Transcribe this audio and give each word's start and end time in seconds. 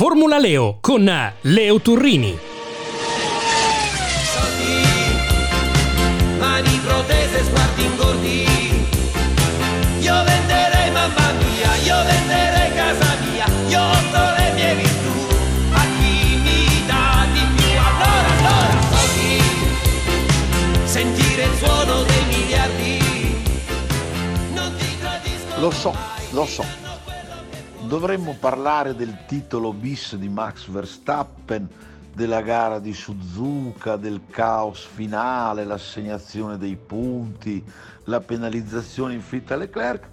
Formula 0.00 0.38
Leo 0.38 0.78
con 0.80 1.04
Leo 1.42 1.78
Turrini. 1.80 2.38
mani 6.38 6.80
protese, 6.82 7.44
sguardi 7.44 7.84
ingordi. 7.84 8.46
Io 10.00 10.24
venderei 10.24 10.90
mamma 10.90 11.32
mia, 11.32 11.74
io 11.84 12.02
venderei 12.02 12.72
casa 12.72 13.14
mia, 13.30 13.44
io 13.68 13.82
offro 13.82 14.24
le 14.38 14.52
mie 14.54 14.74
virtù 14.76 15.26
a 15.72 15.82
chi 15.98 16.36
mi 16.44 16.86
dà 16.86 17.26
di 17.34 17.44
più. 17.56 17.78
Allora, 17.78 18.30
allora, 18.38 18.80
soldi, 18.96 19.42
sentire 20.84 21.42
il 21.42 21.56
suono 21.58 22.02
dei 22.04 22.24
miliardi. 22.24 22.98
Non 24.54 24.74
ti 24.78 24.98
tradisco. 24.98 25.60
Lo 25.60 25.70
so, 25.70 25.94
lo 26.30 26.46
so. 26.46 26.89
Dovremmo 27.90 28.36
parlare 28.38 28.94
del 28.94 29.24
titolo 29.26 29.72
bis 29.72 30.14
di 30.14 30.28
Max 30.28 30.68
Verstappen, 30.68 31.68
della 32.14 32.40
gara 32.40 32.78
di 32.78 32.92
Suzuka, 32.92 33.96
del 33.96 34.20
caos 34.30 34.84
finale, 34.84 35.64
l'assegnazione 35.64 36.56
dei 36.56 36.76
punti, 36.76 37.60
la 38.04 38.20
penalizzazione 38.20 39.14
inflitta 39.14 39.54
a 39.54 39.56
Leclerc. 39.56 40.06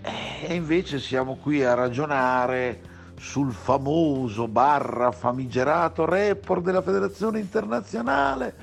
E 0.00 0.54
invece 0.54 0.98
siamo 0.98 1.36
qui 1.36 1.62
a 1.62 1.74
ragionare 1.74 2.80
sul 3.18 3.52
famoso 3.52 4.48
barra 4.48 5.12
famigerato 5.12 6.06
report 6.06 6.62
della 6.62 6.80
Federazione 6.80 7.38
Internazionale 7.38 8.54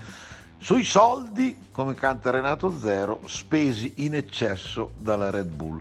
sui 0.57 0.83
soldi, 0.83 1.67
come 1.71 1.93
canta 1.93 2.31
Renato 2.31 2.75
Zero, 2.75 3.19
spesi 3.25 3.93
in 3.97 4.15
eccesso 4.15 4.93
dalla 4.97 5.29
Red 5.29 5.47
Bull. 5.47 5.79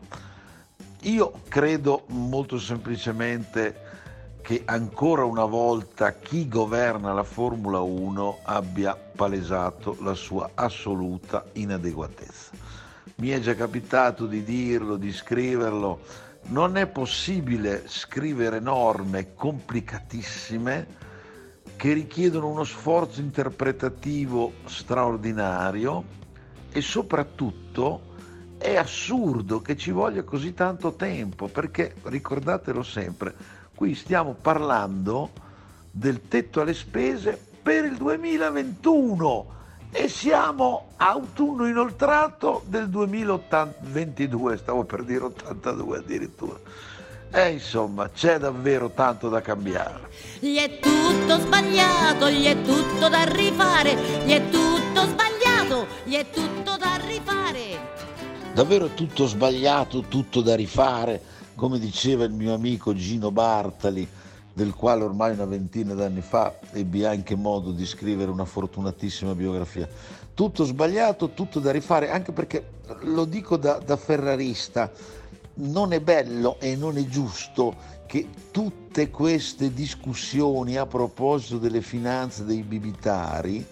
Io 1.06 1.40
credo 1.48 2.02
molto 2.08 2.58
semplicemente 2.58 3.84
che 4.42 4.62
ancora 4.64 5.24
una 5.24 5.44
volta 5.44 6.14
chi 6.14 6.48
governa 6.48 7.12
la 7.12 7.22
Formula 7.22 7.78
1 7.78 8.40
abbia 8.42 8.96
palesato 8.96 9.96
la 10.00 10.14
sua 10.14 10.50
assoluta 10.54 11.44
inadeguatezza. 11.52 12.50
Mi 13.16 13.28
è 13.28 13.38
già 13.38 13.54
capitato 13.54 14.26
di 14.26 14.42
dirlo, 14.42 14.96
di 14.96 15.12
scriverlo, 15.12 16.00
non 16.46 16.76
è 16.76 16.88
possibile 16.88 17.84
scrivere 17.86 18.58
norme 18.58 19.32
complicatissime 19.34 20.86
che 21.76 21.92
richiedono 21.92 22.48
uno 22.48 22.64
sforzo 22.64 23.20
interpretativo 23.20 24.54
straordinario 24.64 26.02
e 26.72 26.80
soprattutto 26.80 28.05
è 28.66 28.76
assurdo 28.76 29.62
che 29.62 29.76
ci 29.76 29.92
voglia 29.92 30.24
così 30.24 30.52
tanto 30.52 30.94
tempo, 30.94 31.46
perché 31.46 31.94
ricordatelo 32.02 32.82
sempre, 32.82 33.32
qui 33.72 33.94
stiamo 33.94 34.34
parlando 34.34 35.30
del 35.88 36.26
tetto 36.26 36.60
alle 36.60 36.74
spese 36.74 37.40
per 37.62 37.84
il 37.84 37.96
2021 37.96 39.54
e 39.92 40.08
siamo 40.08 40.88
autunno 40.96 41.68
inoltrato 41.68 42.64
del 42.66 42.88
2022, 42.88 44.56
stavo 44.56 44.82
per 44.82 45.04
dire 45.04 45.24
82 45.26 45.98
addirittura. 45.98 46.58
E 47.30 47.50
insomma, 47.50 48.08
c'è 48.10 48.38
davvero 48.38 48.90
tanto 48.90 49.28
da 49.28 49.40
cambiare. 49.42 50.08
Gli 50.40 50.56
è 50.56 50.80
tutto 50.80 51.38
sbagliato, 51.38 52.28
gli 52.30 52.46
è 52.46 52.60
tutto 52.62 53.08
da 53.08 53.22
rifare, 53.24 53.94
gli 54.24 54.32
è 54.32 54.42
tutto 54.50 55.04
sbagliato, 55.04 55.86
gli 56.02 56.14
è 56.14 56.28
tutto 56.30 56.76
da. 56.76 56.95
Davvero 58.56 58.94
tutto 58.94 59.26
sbagliato, 59.26 60.04
tutto 60.08 60.40
da 60.40 60.56
rifare, 60.56 61.20
come 61.56 61.78
diceva 61.78 62.24
il 62.24 62.32
mio 62.32 62.54
amico 62.54 62.94
Gino 62.94 63.30
Bartali, 63.30 64.08
del 64.54 64.72
quale 64.72 65.04
ormai 65.04 65.34
una 65.34 65.44
ventina 65.44 65.92
d'anni 65.92 66.22
fa 66.22 66.58
ebbi 66.72 67.04
anche 67.04 67.34
modo 67.34 67.70
di 67.70 67.84
scrivere 67.84 68.30
una 68.30 68.46
fortunatissima 68.46 69.34
biografia. 69.34 69.86
Tutto 70.32 70.64
sbagliato, 70.64 71.32
tutto 71.34 71.60
da 71.60 71.70
rifare, 71.70 72.08
anche 72.08 72.32
perché 72.32 72.70
lo 73.02 73.26
dico 73.26 73.58
da, 73.58 73.74
da 73.74 73.98
ferrarista, 73.98 74.90
non 75.56 75.92
è 75.92 76.00
bello 76.00 76.58
e 76.58 76.76
non 76.76 76.96
è 76.96 77.04
giusto 77.04 77.74
che 78.06 78.26
tutte 78.52 79.10
queste 79.10 79.70
discussioni 79.74 80.78
a 80.78 80.86
proposito 80.86 81.58
delle 81.58 81.82
finanze 81.82 82.46
dei 82.46 82.62
bibitari 82.62 83.66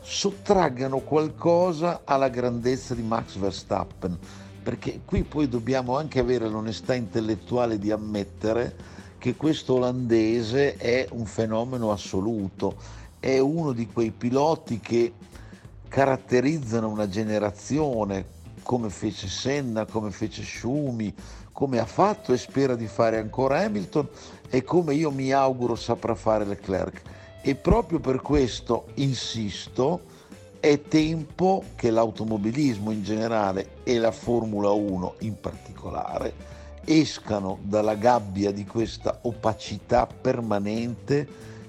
sottraggano 0.00 0.98
qualcosa 1.00 2.02
alla 2.04 2.28
grandezza 2.28 2.94
di 2.94 3.02
Max 3.02 3.36
Verstappen, 3.36 4.18
perché 4.62 5.00
qui 5.04 5.22
poi 5.22 5.48
dobbiamo 5.48 5.96
anche 5.96 6.18
avere 6.18 6.48
l'onestà 6.48 6.94
intellettuale 6.94 7.78
di 7.78 7.90
ammettere 7.90 8.96
che 9.18 9.34
questo 9.34 9.74
olandese 9.74 10.76
è 10.76 11.06
un 11.10 11.26
fenomeno 11.26 11.90
assoluto, 11.90 12.76
è 13.18 13.38
uno 13.38 13.72
di 13.72 13.86
quei 13.86 14.10
piloti 14.10 14.78
che 14.78 15.12
caratterizzano 15.88 16.88
una 16.88 17.08
generazione, 17.08 18.36
come 18.62 18.90
fece 18.90 19.28
Senna, 19.28 19.86
come 19.86 20.10
fece 20.10 20.42
Schumi, 20.42 21.12
come 21.52 21.78
ha 21.80 21.86
fatto 21.86 22.32
e 22.32 22.36
spera 22.36 22.76
di 22.76 22.86
fare 22.86 23.18
ancora 23.18 23.60
Hamilton 23.60 24.08
e 24.48 24.62
come 24.62 24.94
io 24.94 25.10
mi 25.10 25.32
auguro 25.32 25.74
saprà 25.74 26.14
fare 26.14 26.44
Leclerc. 26.44 27.02
E 27.40 27.54
proprio 27.54 28.00
per 28.00 28.20
questo 28.20 28.86
insisto, 28.94 30.00
è 30.60 30.80
tempo 30.82 31.64
che 31.76 31.90
l'automobilismo 31.90 32.90
in 32.90 33.02
generale 33.02 33.76
e 33.84 33.98
la 33.98 34.10
Formula 34.10 34.70
1 34.70 35.14
in 35.20 35.38
particolare 35.40 36.56
escano 36.84 37.58
dalla 37.62 37.94
gabbia 37.94 38.50
di 38.50 38.64
questa 38.64 39.18
opacità 39.22 40.06
permanente 40.06 41.26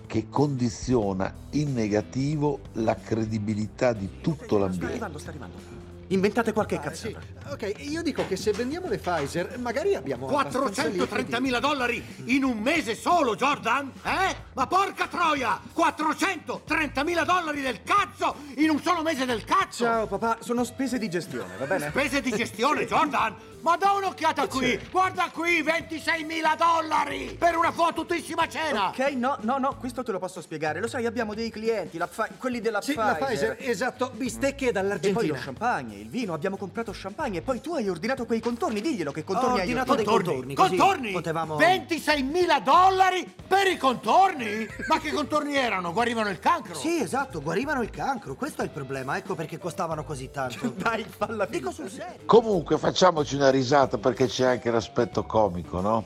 che 0.07 0.27
condiziona 0.29 1.31
in 1.51 1.73
negativo 1.73 2.59
la 2.73 2.95
credibilità 2.95 3.93
di 3.93 4.21
tutto 4.21 4.45
Sta 4.45 4.57
l'ambiente. 4.57 4.85
arrivando, 4.87 5.17
sta 5.19 5.29
arrivando. 5.29 5.88
Inventate 6.11 6.53
qualche 6.53 6.79
cazzata. 6.79 7.19
Ok, 7.51 7.71
io 7.77 8.01
dico 8.01 8.25
che 8.27 8.35
se 8.35 8.51
vendiamo 8.51 8.87
le 8.87 8.97
Pfizer, 8.97 9.59
magari 9.59 9.93
abbiamo 9.93 10.27
abbastanza 10.27 10.83
lieviti 10.87 11.05
di- 11.05 11.49
430.000 11.51 11.59
dollari 11.59 12.03
in 12.25 12.43
un 12.43 12.57
mese 12.57 12.95
solo, 12.95 13.35
Jordan? 13.35 13.91
Eh? 14.03 14.35
Ma 14.53 14.65
porca 14.65 15.07
troia! 15.07 15.59
430.000 15.75 17.25
dollari 17.25 17.61
del 17.61 17.83
cazzo 17.83 18.35
in 18.55 18.69
un 18.71 18.81
solo 18.81 19.03
mese 19.03 19.25
del 19.25 19.43
cazzo! 19.43 19.83
Ciao 19.83 20.07
papà, 20.07 20.37
sono 20.41 20.63
spese 20.63 20.97
di 20.97 21.09
gestione, 21.09 21.55
va 21.57 21.65
bene? 21.65 21.89
Spese 21.89 22.21
di 22.21 22.31
gestione, 22.31 22.85
Jordan! 22.85 23.35
Ma 23.61 23.75
da 23.75 23.91
un'occhiata 23.91 24.47
qui! 24.47 24.79
Guarda 24.89 25.29
qui, 25.33 25.61
26.000 25.61 26.55
dollari! 26.57 27.35
Per 27.37 27.57
una 27.57 27.71
fottutissima 27.71 28.47
cena! 28.47 28.87
Ok, 28.89 28.99
no, 29.15 29.37
no, 29.41 29.57
no, 29.57 29.75
questo 29.77 30.01
te 30.01 30.11
lo 30.13 30.19
posso 30.19 30.39
spiegare. 30.41 30.79
Lo 30.79 30.87
sai, 30.87 31.05
abbiamo 31.05 31.33
dei 31.33 31.49
clienti, 31.49 31.97
la 31.97 32.07
quelli 32.37 32.61
della 32.61 32.81
Sì, 32.81 32.93
Pfizer. 32.93 33.19
la 33.19 33.25
Pfizer, 33.25 33.55
esatto, 33.59 34.11
bistecche 34.13 34.67
E 34.69 34.71
poi 34.71 34.81
dall'Argentina. 34.81 35.33
lo 35.33 35.39
champagne, 35.43 35.95
il 35.95 36.07
vino, 36.09 36.33
abbiamo 36.33 36.55
comprato 36.55 36.91
champagne 36.95 37.39
e 37.39 37.41
poi 37.41 37.59
tu 37.59 37.73
hai 37.75 37.89
ordinato 37.89 38.25
quei 38.25 38.39
contorni, 38.39 38.79
diglielo 38.81 39.11
che 39.11 39.23
contorni 39.25 39.49
Ho 39.49 39.53
hai 39.55 39.59
ordinato 39.61 39.95
dei 39.95 40.05
ordinato. 40.05 40.31
contorni, 40.31 40.55
così 40.55 40.75
Contorni? 40.77 41.11
potevamo... 41.11 41.57
26.000 41.57 42.61
dollari 42.63 43.33
per 43.47 43.67
i 43.67 43.77
contorni? 43.77 44.67
Ma 44.87 44.99
che 44.99 45.11
contorni 45.11 45.55
erano? 45.55 45.91
Guarivano 45.91 46.29
il 46.29 46.39
cancro? 46.39 46.75
Sì, 46.75 47.01
esatto, 47.01 47.41
guarivano 47.41 47.81
il 47.81 47.89
cancro, 47.89 48.35
questo 48.35 48.61
è 48.61 48.65
il 48.65 48.71
problema, 48.71 49.17
ecco 49.17 49.35
perché 49.35 49.57
costavano 49.57 50.03
così 50.05 50.29
tanto. 50.31 50.69
Dai, 50.77 51.03
falla 51.05 51.45
Dico 51.45 51.71
sul 51.71 51.89
serio. 51.89 52.21
Comunque 52.25 52.77
facciamoci 52.77 53.35
una 53.35 53.48
risata 53.49 53.97
perché 53.97 54.27
c'è 54.27 54.45
anche 54.45 54.71
l'aspetto 54.71 55.23
comico, 55.25 55.81
no? 55.81 56.05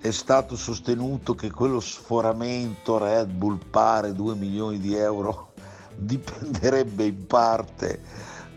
È 0.00 0.10
stato 0.10 0.56
sostenuto 0.56 1.34
che 1.34 1.50
quello 1.50 1.80
sforamento 1.80 2.98
Red 2.98 3.30
Bull 3.30 3.58
pare 3.70 4.12
2 4.12 4.34
milioni 4.34 4.78
di 4.78 4.94
euro 4.94 5.52
dipenderebbe 5.96 7.04
in 7.04 7.26
parte 7.26 8.00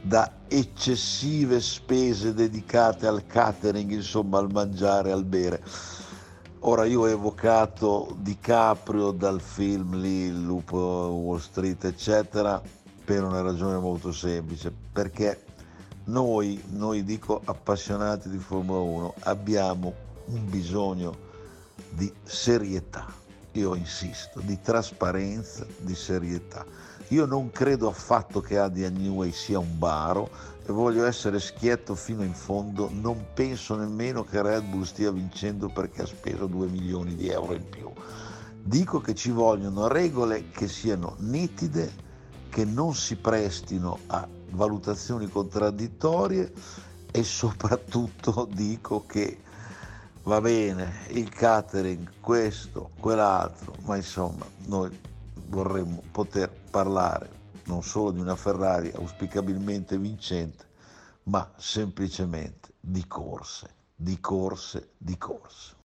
da 0.01 0.31
eccessive 0.47 1.59
spese 1.59 2.33
dedicate 2.33 3.07
al 3.07 3.25
catering, 3.25 3.91
insomma 3.91 4.37
al 4.39 4.51
mangiare, 4.51 5.11
al 5.11 5.23
bere. 5.23 5.61
Ora 6.63 6.85
io 6.85 7.01
ho 7.01 7.09
evocato 7.09 8.15
DiCaprio 8.19 9.11
dal 9.11 9.39
film 9.39 9.95
lì, 9.99 10.25
Il 10.25 10.43
lupo 10.43 10.77
Wall 10.77 11.39
Street, 11.39 11.83
eccetera, 11.85 12.61
per 13.05 13.23
una 13.23 13.41
ragione 13.41 13.77
molto 13.77 14.11
semplice, 14.11 14.71
perché 14.91 15.45
noi, 16.09 16.61
noi 16.71 17.03
dico 17.03 17.39
appassionati 17.43 18.29
di 18.29 18.39
Formula 18.39 18.79
1, 18.79 19.13
abbiamo 19.21 19.93
un 20.25 20.49
bisogno 20.49 21.15
di 21.91 22.11
serietà, 22.23 23.05
io 23.53 23.75
insisto, 23.75 24.39
di 24.41 24.59
trasparenza, 24.61 25.65
di 25.77 25.95
serietà. 25.95 26.65
Io 27.09 27.25
non 27.25 27.51
credo 27.51 27.87
affatto 27.87 28.41
che 28.41 28.57
Adrian 28.57 28.93
Newey 28.93 29.31
sia 29.31 29.59
un 29.59 29.77
baro 29.77 30.29
e 30.65 30.71
voglio 30.71 31.05
essere 31.05 31.39
schietto 31.39 31.95
fino 31.95 32.23
in 32.23 32.33
fondo, 32.33 32.89
non 32.91 33.27
penso 33.33 33.75
nemmeno 33.75 34.23
che 34.23 34.41
Red 34.41 34.63
Bull 34.65 34.83
stia 34.83 35.11
vincendo 35.11 35.69
perché 35.69 36.03
ha 36.03 36.07
speso 36.07 36.45
2 36.45 36.67
milioni 36.67 37.15
di 37.15 37.29
euro 37.29 37.53
in 37.53 37.67
più. 37.69 37.91
Dico 38.61 38.99
che 38.99 39.15
ci 39.15 39.31
vogliono 39.31 39.87
regole 39.87 40.49
che 40.49 40.67
siano 40.67 41.15
nitide, 41.19 41.91
che 42.49 42.65
non 42.65 42.93
si 42.93 43.15
prestino 43.15 43.97
a 44.07 44.27
valutazioni 44.51 45.27
contraddittorie 45.27 46.51
e 47.11 47.23
soprattutto 47.23 48.47
dico 48.53 49.05
che 49.05 49.41
va 50.23 50.41
bene, 50.41 51.07
il 51.09 51.29
catering, 51.29 52.11
questo, 52.19 52.91
quell'altro, 52.99 53.75
ma 53.81 53.95
insomma 53.95 54.45
noi 54.65 54.97
vorremmo 55.47 56.03
poter 56.11 56.51
parlare 56.69 57.37
non 57.69 57.83
solo 57.83 58.11
di 58.11 58.19
una 58.19 58.35
Ferrari 58.35 58.91
auspicabilmente 58.93 59.97
vincente, 59.97 60.65
ma 61.23 61.49
semplicemente 61.57 62.73
di 62.79 63.05
corse, 63.07 63.69
di 63.95 64.19
corse, 64.19 64.89
di 64.97 65.17
corse. 65.17 65.77